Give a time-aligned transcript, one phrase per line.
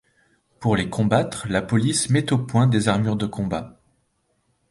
[0.59, 3.79] Pour les combattre, la police met au point des armures de combat.